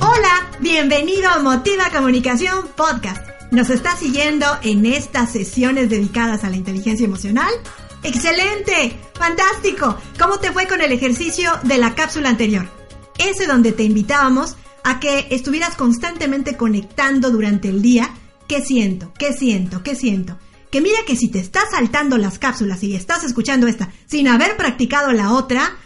[0.00, 3.26] Hola, bienvenido a Motiva Comunicación Podcast.
[3.50, 7.50] ¿Nos estás siguiendo en estas sesiones dedicadas a la inteligencia emocional?
[8.04, 8.96] ¡Excelente!
[9.14, 9.98] ¡Fantástico!
[10.18, 12.68] ¿Cómo te fue con el ejercicio de la cápsula anterior?
[13.18, 18.10] Ese donde te invitábamos a que estuvieras constantemente conectando durante el día.
[18.46, 19.12] ¿Qué siento?
[19.18, 19.82] ¿Qué siento?
[19.82, 20.38] ¿Qué siento?
[20.70, 24.56] Que mira que si te estás saltando las cápsulas y estás escuchando esta sin haber
[24.56, 25.76] practicado la otra,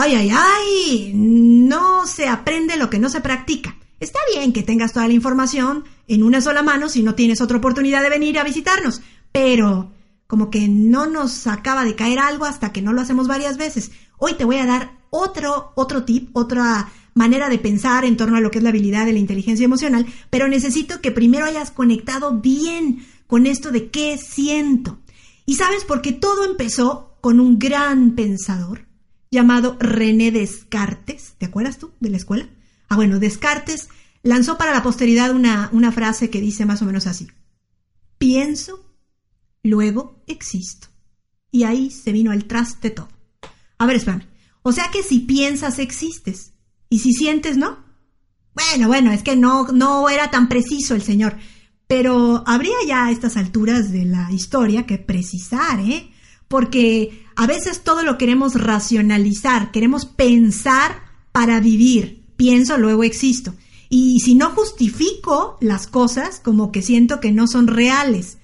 [0.00, 3.76] ay, ay, ay, no se aprende lo que no se practica.
[3.98, 7.58] Está bien que tengas toda la información en una sola mano si no tienes otra
[7.58, 9.92] oportunidad de venir a visitarnos, pero
[10.26, 13.90] como que no nos acaba de caer algo hasta que no lo hacemos varias veces.
[14.16, 18.40] Hoy te voy a dar otro, otro tip, otra manera de pensar en torno a
[18.40, 22.40] lo que es la habilidad de la inteligencia emocional, pero necesito que primero hayas conectado
[22.40, 24.98] bien con esto de qué siento.
[25.44, 28.89] Y sabes, porque todo empezó con un gran pensador
[29.30, 31.34] llamado René Descartes.
[31.38, 32.48] ¿Te acuerdas tú de la escuela?
[32.88, 33.88] Ah, bueno, Descartes
[34.22, 37.28] lanzó para la posteridad una, una frase que dice más o menos así.
[38.18, 38.84] Pienso,
[39.62, 40.88] luego existo.
[41.50, 43.08] Y ahí se vino al traste todo.
[43.78, 44.26] A ver, espérame.
[44.62, 46.52] O sea que si piensas, existes.
[46.88, 47.78] Y si sientes, ¿no?
[48.54, 51.36] Bueno, bueno, es que no, no era tan preciso el señor.
[51.86, 56.10] Pero habría ya a estas alturas de la historia que precisar, ¿eh?
[56.50, 62.24] Porque a veces todo lo queremos racionalizar, queremos pensar para vivir.
[62.34, 63.54] Pienso, luego existo.
[63.88, 68.38] Y si no justifico las cosas, como que siento que no son reales.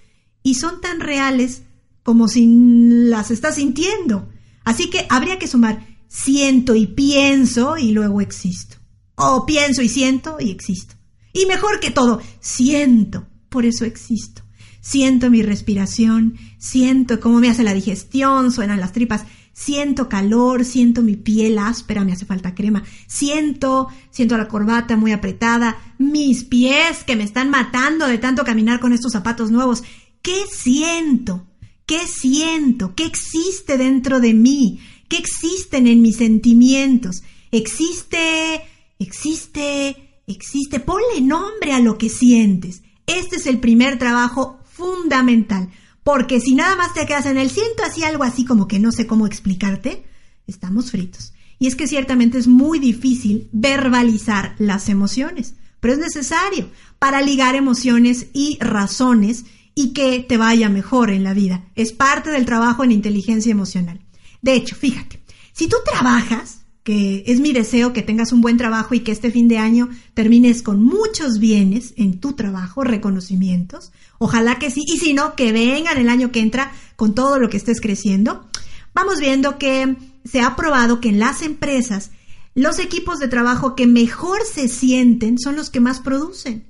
[0.44, 1.62] Y son tan reales
[2.04, 4.28] como si las estás sintiendo.
[4.62, 8.76] Así que habría que sumar siento y pienso y luego existo.
[9.16, 10.94] O pienso y siento y existo.
[11.32, 14.45] Y mejor que todo, siento por eso existo.
[14.86, 21.02] Siento mi respiración, siento cómo me hace la digestión, suenan las tripas, siento calor, siento
[21.02, 27.02] mi piel áspera, me hace falta crema, siento, siento la corbata muy apretada, mis pies
[27.04, 29.82] que me están matando de tanto caminar con estos zapatos nuevos.
[30.22, 31.48] ¿Qué siento?
[31.84, 32.94] ¿Qué siento?
[32.94, 34.78] ¿Qué existe dentro de mí?
[35.08, 37.24] ¿Qué existen en mis sentimientos?
[37.50, 38.62] Existe,
[39.00, 40.78] existe, existe.
[40.78, 42.82] Ponle nombre a lo que sientes.
[43.08, 45.70] Este es el primer trabajo fundamental,
[46.02, 48.92] porque si nada más te quedas en el siento así algo así como que no
[48.92, 50.04] sé cómo explicarte,
[50.46, 51.32] estamos fritos.
[51.58, 57.54] Y es que ciertamente es muy difícil verbalizar las emociones, pero es necesario para ligar
[57.54, 61.64] emociones y razones y que te vaya mejor en la vida.
[61.74, 64.00] Es parte del trabajo en inteligencia emocional.
[64.42, 65.22] De hecho, fíjate,
[65.52, 69.32] si tú trabajas, que es mi deseo que tengas un buen trabajo y que este
[69.32, 73.90] fin de año termines con muchos bienes en tu trabajo, reconocimientos.
[74.18, 77.48] Ojalá que sí, y si no, que vengan el año que entra con todo lo
[77.48, 78.46] que estés creciendo.
[78.94, 82.12] Vamos viendo que se ha probado que en las empresas
[82.54, 86.66] los equipos de trabajo que mejor se sienten son los que más producen.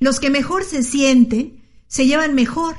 [0.00, 2.74] Los que mejor se sienten se llevan mejor.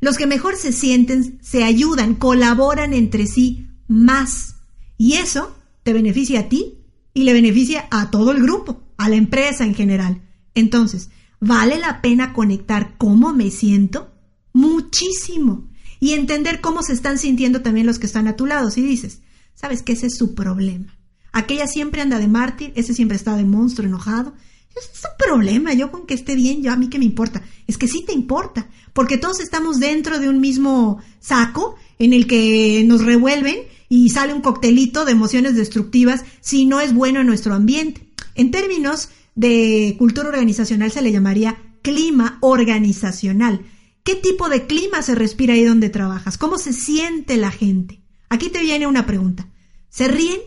[0.00, 4.54] Los que mejor se sienten se ayudan, colaboran entre sí más.
[4.96, 6.78] Y eso te beneficia a ti
[7.14, 10.22] y le beneficia a todo el grupo, a la empresa en general.
[10.54, 11.10] Entonces,
[11.40, 14.12] ¿vale la pena conectar cómo me siento?
[14.52, 15.68] Muchísimo.
[16.00, 18.70] Y entender cómo se están sintiendo también los que están a tu lado.
[18.70, 19.22] Si dices,
[19.54, 20.96] sabes que ese es su problema.
[21.32, 24.34] Aquella siempre anda de mártir, ese siempre está de monstruo enojado.
[24.74, 27.42] Ese es su problema, yo con que esté bien, yo a mí que me importa.
[27.66, 32.26] Es que sí te importa, porque todos estamos dentro de un mismo saco en el
[32.26, 33.58] que nos revuelven
[33.94, 38.10] y sale un coctelito de emociones destructivas si no es bueno en nuestro ambiente.
[38.34, 43.66] En términos de cultura organizacional se le llamaría clima organizacional.
[44.02, 46.38] ¿Qué tipo de clima se respira ahí donde trabajas?
[46.38, 48.00] ¿Cómo se siente la gente?
[48.30, 49.46] Aquí te viene una pregunta.
[49.90, 50.40] ¿Se ríen?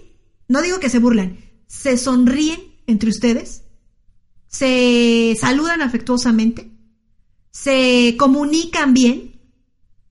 [0.47, 1.37] No digo que se burlan.
[1.67, 3.61] ¿Se sonríen entre ustedes?
[4.47, 6.71] ¿Se saludan afectuosamente?
[7.51, 9.39] ¿Se comunican bien?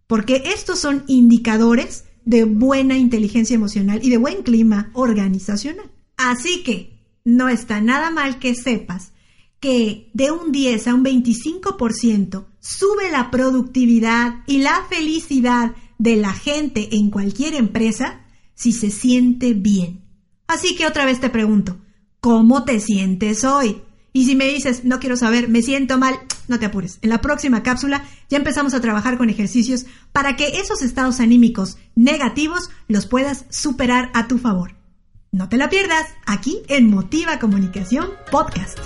[0.07, 5.91] Porque estos son indicadores de buena inteligencia emocional y de buen clima organizacional.
[6.17, 9.13] Así que no está nada mal que sepas
[9.61, 16.33] que de un 10 a un 25% sube la productividad y la felicidad de la
[16.33, 18.21] gente en cualquier empresa
[18.55, 20.03] si se siente bien.
[20.47, 21.79] Así que otra vez te pregunto,
[22.21, 23.83] cómo te sientes hoy.
[24.13, 26.15] Y si me dices, no quiero saber, me siento mal,
[26.49, 26.99] no te apures.
[27.03, 31.79] En la próxima cápsula ya empezamos a trabajar con ejercicios para que esos estados anímicos
[31.95, 34.77] negativos los puedas superar a tu favor.
[35.33, 38.79] No te la pierdas aquí en Motiva Comunicación Podcast.